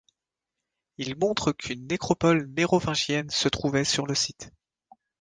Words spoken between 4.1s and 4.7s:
site.